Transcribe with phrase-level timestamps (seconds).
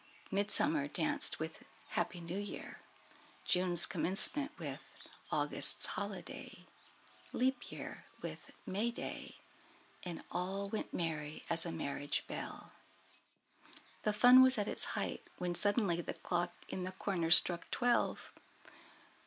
[0.31, 2.79] Midsummer danced with Happy New Year,
[3.45, 4.95] June's Commencement with
[5.31, 6.65] August's Holiday,
[7.33, 9.35] Leap Year with May Day,
[10.01, 12.71] and all "went merry as a marriage bell."
[14.01, 18.31] The fun was at its height when suddenly the clock in the corner struck twelve.